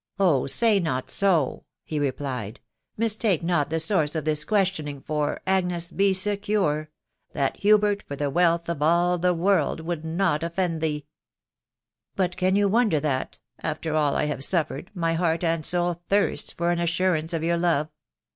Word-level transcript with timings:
"Oh, 0.20 0.46
say 0.46 0.78
not 0.78 1.10
so!" 1.10 1.64
he 1.84 1.98
replied; 1.98 2.60
€t 2.62 2.98
mistake 2.98 3.42
not 3.42 3.68
the 3.68 3.80
source 3.80 4.14
of 4.14 4.24
this 4.24 4.44
questioning; 4.44 5.00
for, 5.00 5.40
Agnes, 5.44 5.90
be 5.90 6.12
secure 6.14 6.90
* 7.10 7.32
That 7.32 7.56
Hubert, 7.56 8.04
for 8.06 8.14
the 8.14 8.30
wealth 8.30 8.68
of 8.68 8.80
all 8.80 9.18
the 9.18 9.34
world, 9.34 9.80
Would 9.80 10.04
not 10.04 10.44
offend 10.44 10.82
thee!' 10.82 11.06
But 12.14 12.36
can 12.36 12.54
you 12.54 12.68
wonder 12.68 13.00
that, 13.00 13.40
after 13.60 13.96
all 13.96 14.14
I 14.14 14.26
have 14.26 14.44
suffered, 14.44 14.88
my 14.94 15.14
heart 15.14 15.42
and 15.42 15.66
soul 15.66 16.00
thirsts 16.08 16.52
for 16.52 16.70
an 16.70 16.78
assurance 16.78 17.32
of 17.32 17.42
your 17.42 17.58
love 17.58 17.88